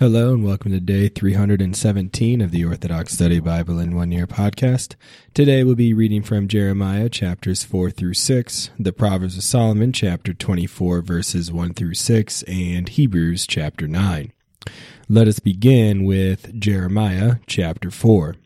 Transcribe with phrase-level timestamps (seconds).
[0.00, 4.94] Hello and welcome to day 317 of the Orthodox Study Bible in One Year podcast.
[5.34, 10.32] Today we'll be reading from Jeremiah chapters 4 through 6, the Proverbs of Solomon chapter
[10.32, 14.32] 24 verses 1 through 6, and Hebrews chapter 9.
[15.10, 18.36] Let us begin with Jeremiah chapter 4.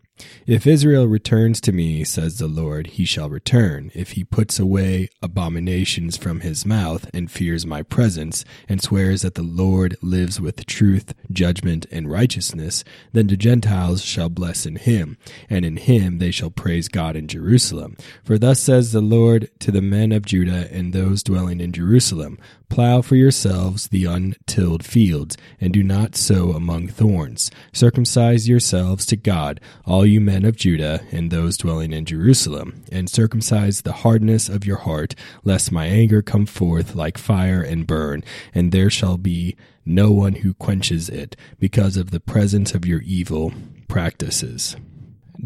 [0.47, 3.91] If Israel returns to me, says the Lord, he shall return.
[3.95, 9.37] If he puts away abominations from his mouth and fears my presence and swears that
[9.37, 15.17] the Lord lives with truth, judgment, and righteousness, then the Gentiles shall bless in him,
[15.49, 17.97] and in him they shall praise God in Jerusalem.
[18.23, 22.39] For thus says the Lord to the men of Judah and those dwelling in Jerusalem,
[22.69, 27.51] Plow for yourselves the untilled fields, and do not sow among thorns.
[27.73, 33.09] Circumcise yourselves to God, all you men of Judah, and those dwelling in Jerusalem, and
[33.09, 38.25] circumcise the hardness of your heart, lest my anger come forth like fire and burn,
[38.55, 43.03] and there shall be no one who quenches it, because of the presence of your
[43.03, 43.53] evil
[43.87, 44.77] practices.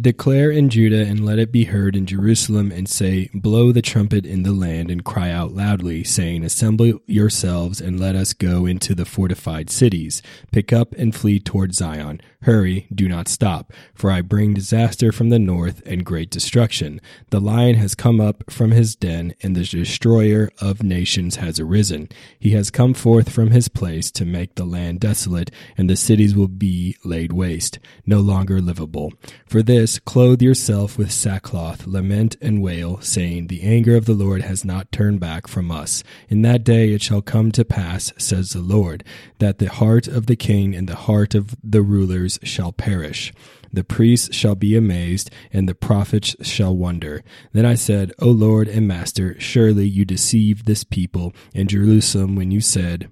[0.01, 4.27] Declare in Judah and let it be heard in Jerusalem, and say, Blow the trumpet
[4.27, 8.95] in the land, and cry out loudly, saying, Assemble yourselves, and let us go into
[8.95, 10.21] the fortified cities.
[10.53, 12.21] Pick up and flee toward Zion.
[12.43, 17.01] Hurry, do not stop, for I bring disaster from the north and great destruction.
[17.31, 22.09] The lion has come up from his den, and the destroyer of nations has arisen.
[22.39, 26.37] He has come forth from his place to make the land desolate, and the cities
[26.37, 29.13] will be laid waste, no longer livable.
[29.47, 34.43] For this, clothe yourself with sackcloth, lament and wail, saying, The anger of the Lord
[34.43, 36.03] has not turned back from us.
[36.29, 39.05] In that day it shall come to pass, says the Lord,
[39.39, 43.33] that the heart of the king and the heart of the rulers shall perish.
[43.73, 47.23] The priests shall be amazed, and the prophets shall wonder.
[47.53, 52.51] Then I said, O Lord and Master, surely you deceived this people in Jerusalem when
[52.51, 53.11] you said,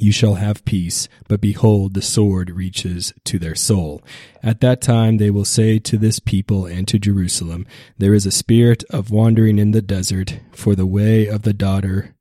[0.00, 4.02] you shall have peace, but behold, the sword reaches to their soul.
[4.42, 8.30] At that time they will say to this people and to Jerusalem, There is a
[8.30, 12.14] spirit of wandering in the desert, for the way of the daughter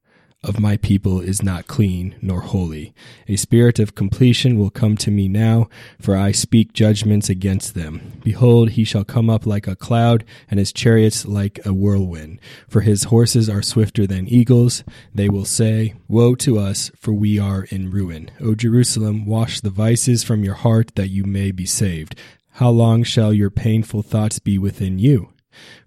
[0.47, 2.93] of my people is not clean nor holy.
[3.27, 5.69] A spirit of completion will come to me now,
[5.99, 8.19] for I speak judgments against them.
[8.23, 12.39] Behold, he shall come up like a cloud, and his chariots like a whirlwind.
[12.67, 14.83] For his horses are swifter than eagles.
[15.13, 18.31] They will say, Woe to us, for we are in ruin.
[18.39, 22.15] O Jerusalem, wash the vices from your heart, that you may be saved.
[22.51, 25.29] How long shall your painful thoughts be within you?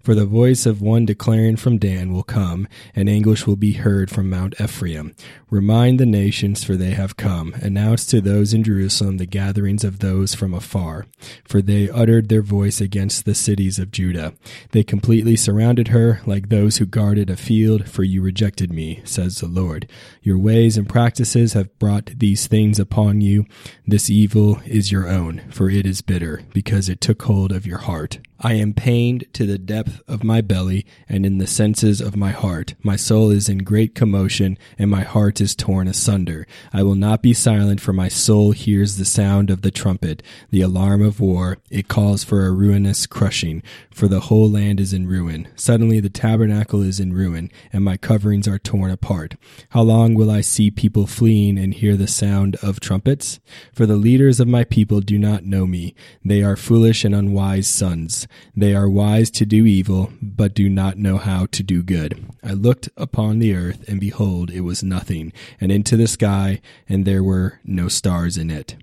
[0.03, 4.09] For the voice of one declaring from Dan will come, and anguish will be heard
[4.09, 5.13] from Mount Ephraim.
[5.51, 7.53] Remind the nations, for they have come.
[7.61, 11.05] Announce to those in Jerusalem the gatherings of those from afar.
[11.43, 14.33] For they uttered their voice against the cities of Judah.
[14.71, 19.37] They completely surrounded her, like those who guarded a field, for you rejected me, says
[19.37, 19.87] the Lord.
[20.23, 23.45] Your ways and practices have brought these things upon you.
[23.85, 27.79] This evil is your own, for it is bitter, because it took hold of your
[27.79, 28.19] heart.
[28.39, 32.31] I am pained to the depth of my belly and in the senses of my
[32.31, 32.75] heart.
[32.83, 36.47] My soul is in great commotion and my heart is torn asunder.
[36.73, 40.61] I will not be silent for my soul hears the sound of the trumpet, the
[40.61, 41.57] alarm of war.
[41.69, 45.47] It calls for a ruinous crushing, for the whole land is in ruin.
[45.55, 49.35] Suddenly the tabernacle is in ruin and my coverings are torn apart.
[49.69, 53.39] How long will I see people fleeing and hear the sound of trumpets?
[53.73, 55.95] For the leaders of my people do not know me.
[56.23, 58.27] They are foolish and unwise sons.
[58.55, 62.25] They are wise to do evil, but do not know how to do good.
[62.43, 67.05] I looked upon the earth, and behold, it was nothing, and into the sky, and
[67.05, 68.75] there were no stars in it.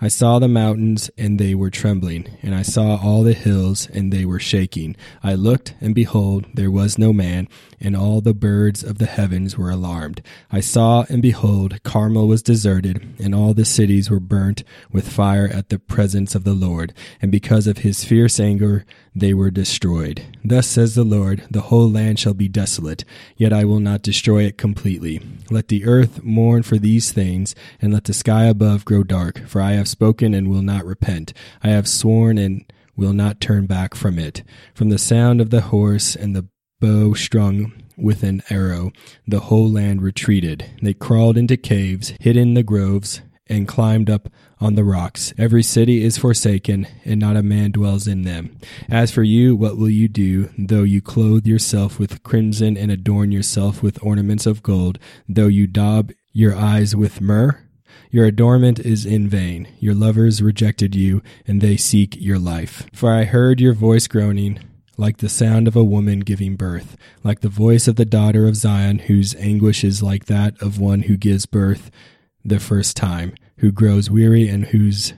[0.00, 4.12] I saw the mountains, and they were trembling, and I saw all the hills, and
[4.12, 4.96] they were shaking.
[5.22, 7.48] I looked, and behold, there was no man,
[7.84, 10.22] and all the birds of the heavens were alarmed.
[10.50, 15.46] I saw, and behold, Carmel was deserted, and all the cities were burnt with fire
[15.46, 18.84] at the presence of the Lord, and because of his fierce anger
[19.14, 20.24] they were destroyed.
[20.42, 23.04] Thus says the Lord, the whole land shall be desolate,
[23.36, 25.20] yet I will not destroy it completely.
[25.50, 29.60] Let the earth mourn for these things, and let the sky above grow dark, for
[29.60, 31.32] I have spoken and will not repent.
[31.62, 32.64] I have sworn and
[32.96, 34.42] will not turn back from it.
[34.74, 36.48] From the sound of the horse and the
[36.84, 38.92] bow strung with an arrow,
[39.26, 40.70] the whole land retreated.
[40.82, 44.28] They crawled into caves, hid in the groves, and climbed up
[44.60, 45.32] on the rocks.
[45.38, 48.58] Every city is forsaken, and not a man dwells in them.
[48.90, 53.32] As for you, what will you do, though you clothe yourself with crimson and adorn
[53.32, 57.58] yourself with ornaments of gold, though you daub your eyes with myrrh?
[58.10, 59.68] Your adornment is in vain.
[59.78, 62.86] Your lovers rejected you, and they seek your life.
[62.92, 64.58] For I heard your voice groaning,
[64.96, 68.56] like the sound of a woman giving birth, like the voice of the daughter of
[68.56, 71.90] Zion, whose anguish is like that of one who gives birth
[72.44, 75.14] the first time who grows weary and whose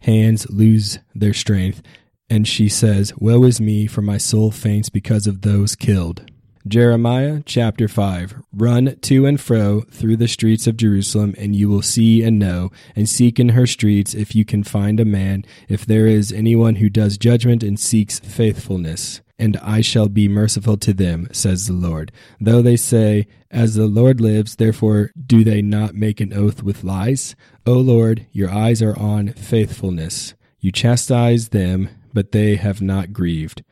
[0.00, 1.82] hands lose their strength.
[2.30, 6.30] And she says, Woe is me, for my soul faints because of those killed.
[6.66, 11.82] Jeremiah chapter 5 Run to and fro through the streets of Jerusalem, and you will
[11.82, 15.84] see and know, and seek in her streets if you can find a man, if
[15.84, 19.22] there is anyone who does judgment and seeks faithfulness.
[19.40, 22.12] And I shall be merciful to them, says the Lord.
[22.40, 26.84] Though they say, As the Lord lives, therefore do they not make an oath with
[26.84, 27.34] lies?
[27.66, 30.34] O Lord, your eyes are on faithfulness.
[30.60, 33.64] You chastise them, but they have not grieved.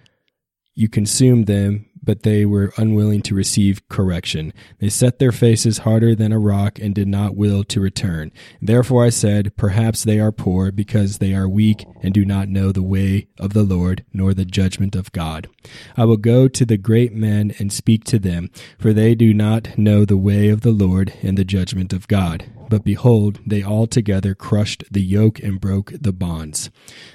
[0.75, 4.53] You consume them, but they were unwilling to receive correction.
[4.79, 8.33] They set their faces harder than a rock and did not will to return.
[8.61, 12.73] Therefore I said, Perhaps they are poor, because they are weak and do not know
[12.73, 15.49] the way of the Lord, nor the judgment of God.
[15.97, 19.77] I will go to the great men and speak to them, for they do not
[19.79, 22.51] know the way of the Lord and the judgment of God.
[22.69, 26.71] But behold, they all together crushed the yoke and broke the bonds.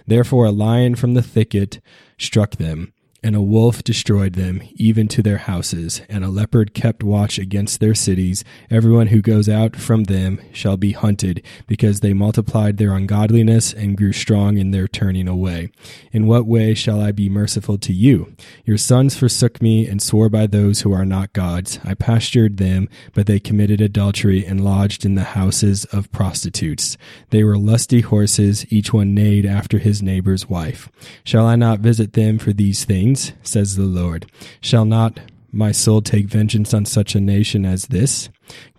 [0.06, 1.80] Therefore a lion from the thicket
[2.18, 2.94] struck them
[3.26, 7.80] and a wolf destroyed them, even to their houses, and a leopard kept watch against
[7.80, 8.44] their cities.
[8.70, 13.98] Everyone who goes out from them shall be hunted, because they multiplied their ungodliness and
[13.98, 15.72] grew strong in their turning away.
[16.12, 18.36] In what way shall I be merciful to you?
[18.64, 21.80] Your sons forsook me and swore by those who are not gods.
[21.84, 26.96] I pastured them, but they committed adultery and lodged in the houses of prostitutes.
[27.32, 30.90] They were lusty horses, each one neighed after his neighbor's wife.
[31.24, 33.15] Shall I not visit them for these things?
[33.44, 34.26] Says the Lord.
[34.62, 35.20] Shall not
[35.52, 38.30] my soul take vengeance on such a nation as this?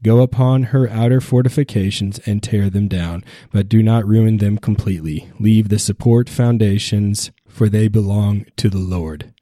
[0.03, 5.31] Go upon her outer fortifications and tear them down, but do not ruin them completely.
[5.41, 9.33] Leave the support foundations, for they belong to the Lord.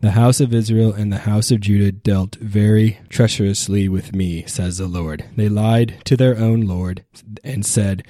[0.00, 4.78] The house of Israel and the house of Judah dealt very treacherously with me, says
[4.78, 5.24] the Lord.
[5.36, 7.04] They lied to their own Lord
[7.42, 8.04] and said,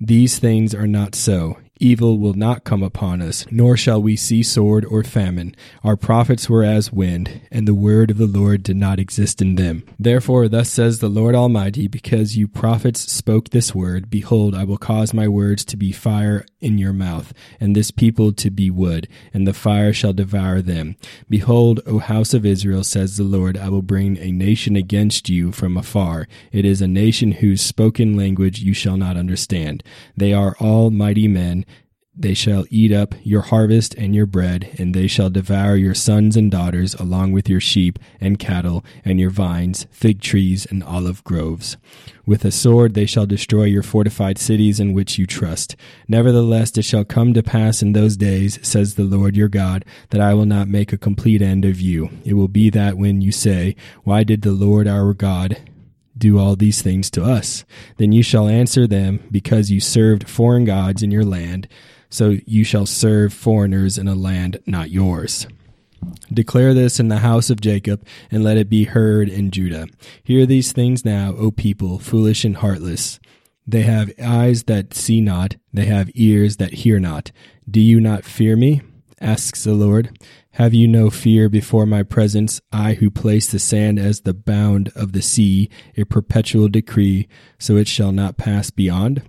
[0.00, 4.42] These things are not so evil will not come upon us, nor shall we see
[4.42, 5.54] sword or famine.
[5.82, 9.56] Our prophets were as wind, and the word of the Lord did not exist in
[9.56, 9.84] them.
[9.98, 14.78] Therefore, thus says the Lord Almighty, because you prophets spoke this word, behold, I will
[14.78, 19.08] cause my words to be fire in your mouth, and this people to be wood,
[19.32, 20.96] and the fire shall devour them.
[21.28, 25.52] Behold, O house of Israel, says the Lord, I will bring a nation against you
[25.52, 26.28] from afar.
[26.52, 29.82] It is a nation whose spoken language you shall not understand.
[30.16, 31.64] They are all mighty men
[32.16, 36.36] they shall eat up your harvest and your bread, and they shall devour your sons
[36.36, 41.24] and daughters, along with your sheep and cattle, and your vines, fig trees, and olive
[41.24, 41.76] groves.
[42.24, 45.74] With a sword they shall destroy your fortified cities in which you trust.
[46.06, 50.20] Nevertheless, it shall come to pass in those days, says the Lord your God, that
[50.20, 52.10] I will not make a complete end of you.
[52.24, 53.74] It will be that when you say,
[54.04, 55.58] Why did the Lord our God
[56.16, 57.64] do all these things to us?
[57.96, 61.66] Then you shall answer them, because you served foreign gods in your land
[62.14, 65.48] so you shall serve foreigners in a land not yours.
[66.32, 69.88] Declare this in the house of Jacob, and let it be heard in Judah.
[70.22, 73.18] Hear these things now, O people, foolish and heartless.
[73.66, 77.32] They have eyes that see not, they have ears that hear not.
[77.68, 78.82] Do you not fear me?
[79.20, 80.16] asks the Lord.
[80.52, 84.92] Have you no fear before my presence, I who place the sand as the bound
[84.94, 87.26] of the sea, a perpetual decree,
[87.58, 89.22] so it shall not pass beyond?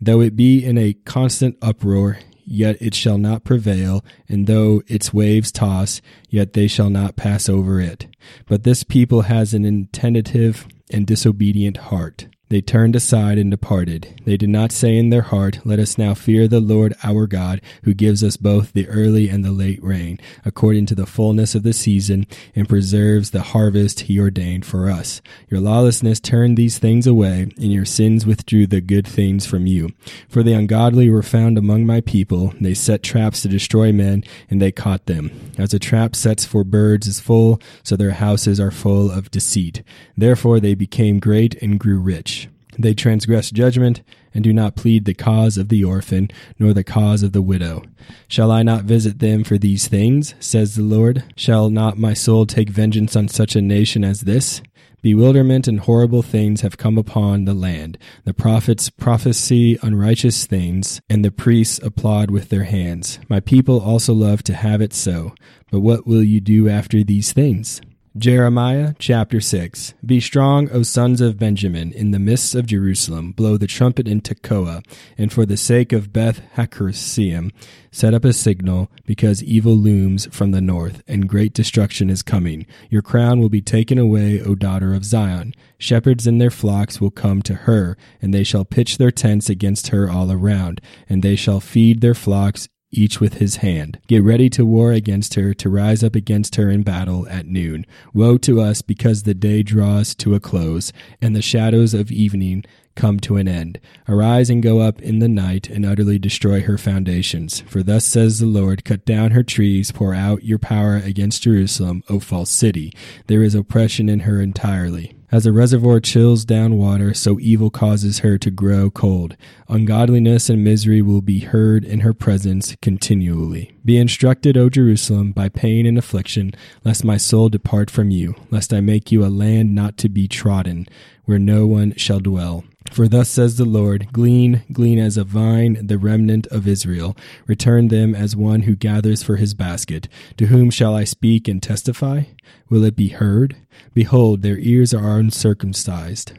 [0.00, 5.12] Though it be in a constant uproar, yet it shall not prevail, and though its
[5.12, 8.06] waves toss, yet they shall not pass over it.
[8.46, 12.26] But this people has an intentative and disobedient heart.
[12.52, 14.20] They turned aside and departed.
[14.26, 17.62] They did not say in their heart, Let us now fear the Lord our God,
[17.84, 21.62] who gives us both the early and the late rain, according to the fullness of
[21.62, 25.22] the season, and preserves the harvest he ordained for us.
[25.48, 29.88] Your lawlessness turned these things away, and your sins withdrew the good things from you.
[30.28, 32.52] For the ungodly were found among my people.
[32.60, 35.30] They set traps to destroy men, and they caught them.
[35.56, 39.82] As a trap sets for birds is full, so their houses are full of deceit.
[40.18, 42.41] Therefore they became great and grew rich.
[42.78, 44.02] They transgress judgment,
[44.34, 47.82] and do not plead the cause of the orphan, nor the cause of the widow.
[48.28, 51.24] Shall I not visit them for these things, says the Lord?
[51.36, 54.62] Shall not my soul take vengeance on such a nation as this?
[55.02, 57.98] Bewilderment and horrible things have come upon the land.
[58.24, 63.18] The prophets prophesy unrighteous things, and the priests applaud with their hands.
[63.28, 65.34] My people also love to have it so.
[65.72, 67.80] But what will you do after these things?
[68.14, 73.32] Jeremiah chapter 6 Be strong, O sons of Benjamin, in the midst of Jerusalem.
[73.32, 74.84] Blow the trumpet in Tekoa,
[75.16, 77.52] and for the sake of Beth Hakerseim,
[77.90, 82.66] set up a signal, because evil looms from the north, and great destruction is coming.
[82.90, 85.54] Your crown will be taken away, O daughter of Zion.
[85.78, 89.88] Shepherds and their flocks will come to her, and they shall pitch their tents against
[89.88, 93.98] her all around, and they shall feed their flocks each with his hand.
[94.06, 97.86] Get ready to war against her, to rise up against her in battle at noon.
[98.12, 102.64] Woe to us, because the day draws to a close, and the shadows of evening
[102.94, 103.80] come to an end.
[104.08, 107.60] Arise and go up in the night, and utterly destroy her foundations.
[107.62, 112.02] For thus says the Lord Cut down her trees, pour out your power against Jerusalem,
[112.08, 112.92] O false city.
[113.26, 115.14] There is oppression in her entirely.
[115.32, 119.34] As a reservoir chills down water, so evil causes her to grow cold.
[119.66, 123.74] Ungodliness and misery will be heard in her presence continually.
[123.82, 126.52] Be instructed, O Jerusalem, by pain and affliction,
[126.84, 130.28] lest my soul depart from you, lest I make you a land not to be
[130.28, 130.86] trodden,
[131.24, 132.64] where no one shall dwell.
[132.92, 137.16] For thus says the Lord Glean, glean as a vine the remnant of Israel.
[137.46, 140.08] Return them as one who gathers for his basket.
[140.36, 142.24] To whom shall I speak and testify?
[142.68, 143.56] Will it be heard?
[143.94, 146.34] Behold, their ears are uncircumcised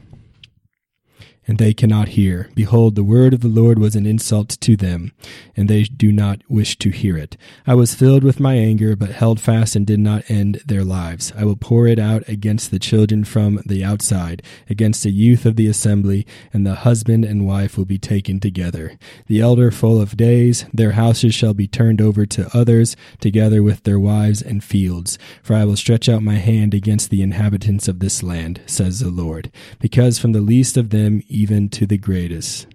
[1.47, 2.49] and they cannot hear.
[2.55, 5.11] Behold, the word of the Lord was an insult to them,
[5.55, 7.35] and they do not wish to hear it.
[7.67, 11.33] I was filled with my anger, but held fast and did not end their lives.
[11.37, 15.55] I will pour it out against the children from the outside, against the youth of
[15.55, 18.97] the assembly, and the husband and wife will be taken together.
[19.27, 23.83] The elder full of days, their houses shall be turned over to others, together with
[23.83, 25.17] their wives and fields.
[25.41, 29.09] For I will stretch out my hand against the inhabitants of this land, says the
[29.09, 32.67] Lord, because from the least of them even to the greatest.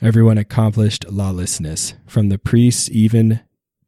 [0.00, 3.40] Everyone accomplished lawlessness, from the priests even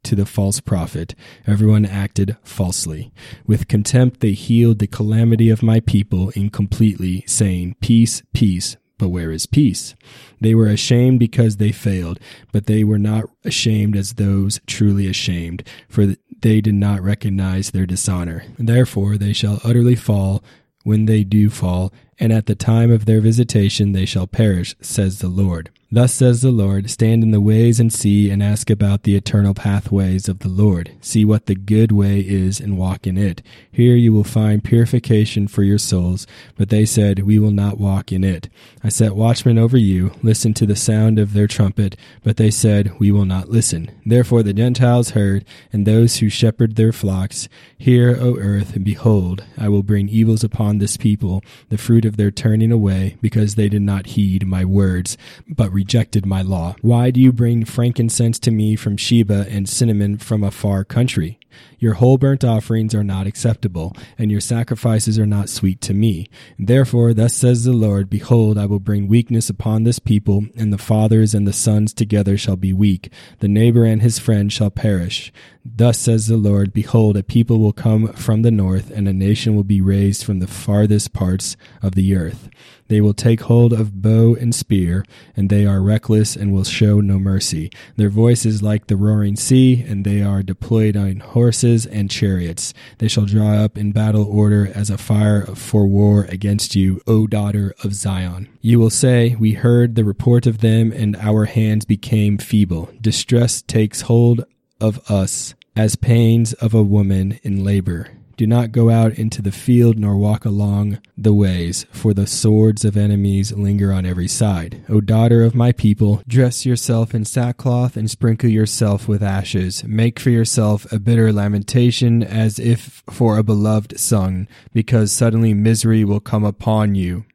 [0.02, 1.14] to the false prophet.
[1.46, 3.12] Everyone acted falsely.
[3.46, 9.30] With contempt they healed the calamity of my people incompletely, saying, Peace, peace, but where
[9.30, 9.94] is peace?
[10.40, 12.18] They were ashamed because they failed,
[12.52, 17.86] but they were not ashamed as those truly ashamed, for they did not recognize their
[17.86, 18.44] dishonor.
[18.58, 20.42] Therefore they shall utterly fall
[20.82, 25.18] when they do fall, and at the time of their visitation they shall perish, says
[25.18, 25.70] the Lord.
[25.92, 29.54] Thus says the Lord, stand in the ways and see, and ask about the eternal
[29.54, 30.92] pathways of the Lord.
[31.00, 33.42] See what the good way is, and walk in it.
[33.72, 36.28] Here you will find purification for your souls.
[36.56, 38.48] But they said, We will not walk in it.
[38.84, 41.96] I set watchmen over you, listen to the sound of their trumpet.
[42.22, 43.90] But they said, We will not listen.
[44.06, 49.44] Therefore the Gentiles heard, and those who shepherd their flocks, Hear, O earth, and behold,
[49.58, 53.68] I will bring evils upon this people, the fruit of their turning away, because they
[53.68, 56.76] did not heed my words, but rejected my law.
[56.82, 61.39] Why do you bring frankincense to me from Sheba and cinnamon from a far country?
[61.78, 66.28] Your whole burnt offerings are not acceptable, and your sacrifices are not sweet to me.
[66.58, 70.78] Therefore, thus says the Lord Behold, I will bring weakness upon this people, and the
[70.78, 73.12] fathers and the sons together shall be weak.
[73.38, 75.32] The neighbor and his friend shall perish.
[75.64, 79.54] Thus says the Lord Behold, a people will come from the north, and a nation
[79.54, 82.48] will be raised from the farthest parts of the earth.
[82.90, 85.04] They will take hold of bow and spear,
[85.36, 87.70] and they are reckless and will show no mercy.
[87.94, 92.74] Their voice is like the roaring sea, and they are deployed on horses and chariots.
[92.98, 97.28] They shall draw up in battle order as a fire for war against you, O
[97.28, 98.48] daughter of Zion.
[98.60, 102.90] You will say, We heard the report of them, and our hands became feeble.
[103.00, 104.44] Distress takes hold
[104.80, 108.08] of us as pains of a woman in labor.
[108.40, 112.86] Do not go out into the field nor walk along the ways, for the swords
[112.86, 114.82] of enemies linger on every side.
[114.88, 119.84] O daughter of my people, dress yourself in sackcloth and sprinkle yourself with ashes.
[119.84, 126.02] Make for yourself a bitter lamentation as if for a beloved son, because suddenly misery
[126.02, 127.26] will come upon you.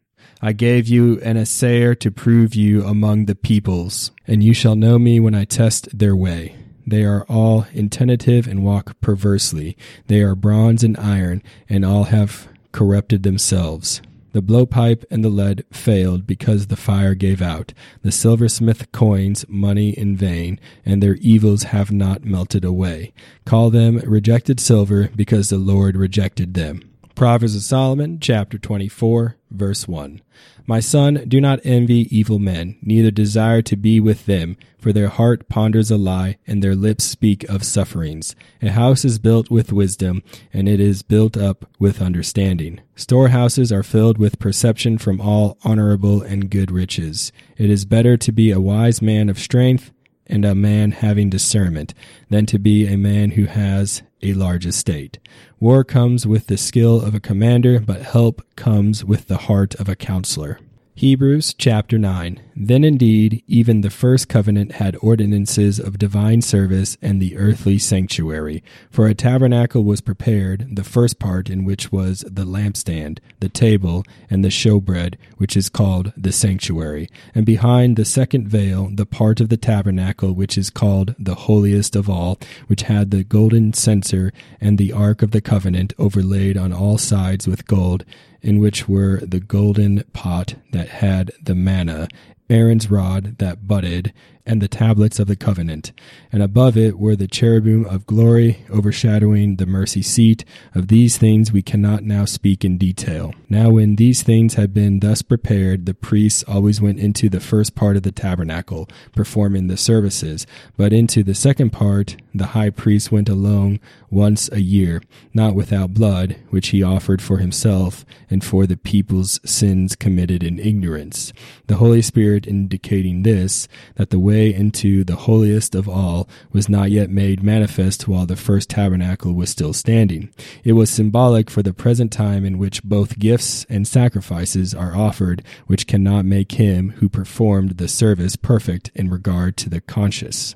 [0.41, 4.97] I gave you an assayer to prove you among the peoples, and you shall know
[4.97, 6.55] me when I test their way.
[6.85, 9.75] They are all intentative and walk perversely.
[10.07, 14.01] They are bronze and iron, and all have corrupted themselves.
[14.33, 17.73] The blowpipe and the lead failed because the fire gave out.
[18.01, 23.13] The silversmith coins money in vain, and their evils have not melted away.
[23.45, 26.81] Call them rejected silver because the Lord rejected them.
[27.15, 30.21] Proverbs of Solomon, chapter 24, verse 1.
[30.67, 35.07] My son, do not envy evil men, neither desire to be with them, for their
[35.07, 38.35] heart ponders a lie, and their lips speak of sufferings.
[38.61, 42.81] A house is built with wisdom, and it is built up with understanding.
[42.97, 47.31] Storehouses are filled with perception from all honorable and good riches.
[47.57, 49.91] It is better to be a wise man of strength
[50.27, 51.93] and a man having discernment
[52.29, 55.19] than to be a man who has a large estate.
[55.59, 59.87] War comes with the skill of a commander, but help comes with the heart of
[59.87, 60.59] a counselor.
[60.97, 62.39] Hebrews chapter 9.
[62.55, 68.63] Then indeed, even the first covenant had ordinances of divine service and the earthly sanctuary.
[68.89, 74.05] For a tabernacle was prepared, the first part in which was the lampstand, the table,
[74.29, 77.09] and the showbread, which is called the sanctuary.
[77.35, 81.97] And behind the second veil, the part of the tabernacle which is called the holiest
[81.97, 86.71] of all, which had the golden censer and the ark of the covenant overlaid on
[86.71, 88.05] all sides with gold
[88.45, 92.07] in which were the golden pot that had the manna,
[92.49, 94.13] Aaron's rod that budded,
[94.45, 95.91] and the tablets of the covenant.
[96.31, 100.45] And above it were the cherubim of glory overshadowing the mercy seat.
[100.75, 103.33] Of these things we cannot now speak in detail.
[103.49, 107.75] Now, when these things had been thus prepared, the priests always went into the first
[107.75, 110.45] part of the tabernacle, performing the services.
[110.77, 113.79] But into the second part, the high priest went alone
[114.11, 115.01] once a year,
[115.33, 120.59] not without blood, which he offered for himself and for the people's sins committed in
[120.59, 121.33] ignorance.
[121.67, 126.67] The Holy Spirit indicating this, that the way way into the holiest of all was
[126.67, 130.29] not yet made manifest while the first tabernacle was still standing.
[130.65, 135.41] It was symbolic for the present time in which both gifts and sacrifices are offered,
[135.67, 140.55] which cannot make him who performed the service perfect in regard to the conscience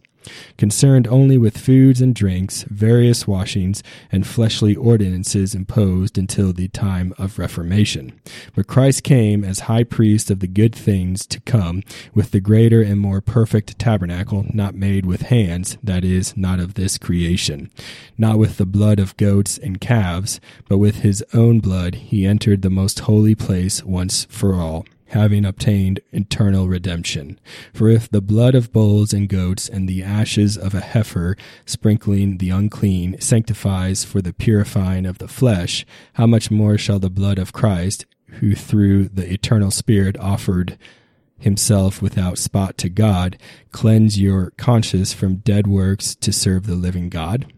[0.57, 7.13] concerned only with foods and drinks, various washings, and fleshly ordinances imposed until the time
[7.17, 8.19] of Reformation.
[8.55, 11.83] But Christ came as high priest of the good things to come,
[12.13, 16.73] with the greater and more perfect tabernacle, not made with hands, that is, not of
[16.73, 17.71] this creation.
[18.17, 22.61] Not with the blood of goats and calves, but with his own blood he entered
[22.61, 27.39] the most holy place once for all having obtained eternal redemption.
[27.73, 31.35] For if the blood of bulls and goats and the ashes of a heifer
[31.65, 37.09] sprinkling the unclean sanctifies for the purifying of the flesh, how much more shall the
[37.09, 38.05] blood of Christ,
[38.39, 40.77] who through the eternal Spirit offered
[41.39, 43.37] himself without spot to God,
[43.71, 47.51] cleanse your conscience from dead works to serve the living God?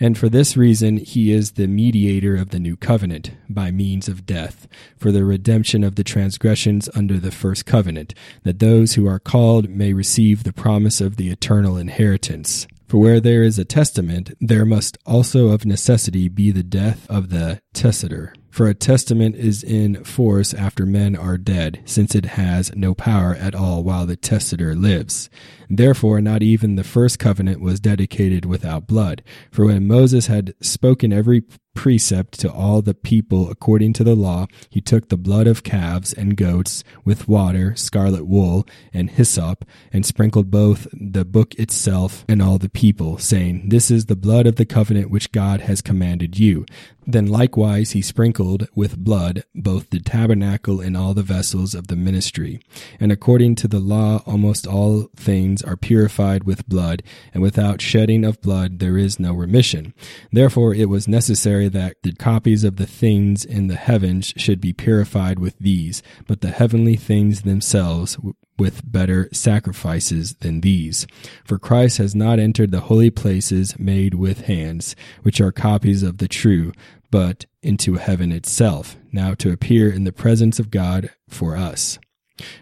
[0.00, 4.26] And for this reason, he is the mediator of the new covenant by means of
[4.26, 4.66] death,
[4.96, 9.68] for the redemption of the transgressions under the first covenant, that those who are called
[9.68, 12.66] may receive the promise of the eternal inheritance.
[12.88, 17.30] For where there is a testament, there must also of necessity be the death of
[17.30, 18.34] the testator.
[18.52, 23.34] For a testament is in force after men are dead, since it has no power
[23.34, 25.30] at all while the testator lives.
[25.70, 29.22] Therefore, not even the first covenant was dedicated without blood.
[29.50, 34.46] For when Moses had spoken every precept to all the people according to the law,
[34.68, 40.04] he took the blood of calves and goats with water, scarlet wool, and hyssop, and
[40.04, 44.56] sprinkled both the book itself and all the people, saying, This is the blood of
[44.56, 46.66] the covenant which God has commanded you.
[47.06, 51.96] Then likewise he sprinkled with blood both the tabernacle and all the vessels of the
[51.96, 52.60] ministry.
[53.00, 57.02] And according to the law, almost all things are purified with blood,
[57.34, 59.94] and without shedding of blood there is no remission.
[60.30, 64.72] Therefore it was necessary that the copies of the things in the heavens should be
[64.72, 68.16] purified with these, but the heavenly things themselves
[68.58, 71.06] with better sacrifices than these.
[71.44, 76.18] For Christ has not entered the holy places made with hands, which are copies of
[76.18, 76.72] the true,
[77.10, 81.98] but into heaven itself, now to appear in the presence of God for us.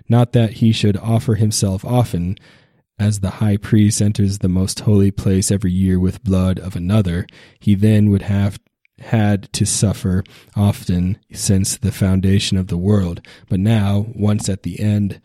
[0.09, 2.37] Not that he should offer himself often,
[2.99, 7.27] as the high priest enters the most holy place every year with blood of another,
[7.59, 8.61] he then would have
[8.99, 10.23] had to suffer
[10.55, 13.27] often since the foundation of the world.
[13.49, 15.21] But now, once at the end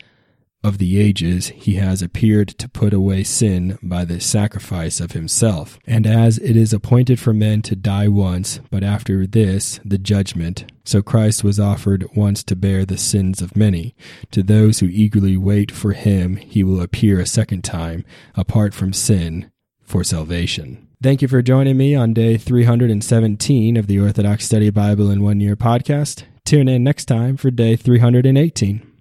[0.66, 5.78] of the ages, he has appeared to put away sin by the sacrifice of himself.
[5.86, 10.66] And as it is appointed for men to die once, but after this, the judgment,
[10.84, 13.96] so Christ was offered once to bear the sins of many.
[14.32, 18.92] To those who eagerly wait for him, he will appear a second time, apart from
[18.92, 19.52] sin,
[19.84, 20.88] for salvation.
[21.04, 25.40] Thank you for joining me on day 317 of the Orthodox Study Bible in One
[25.40, 26.24] Year podcast.
[26.44, 28.94] Tune in next time for day 318.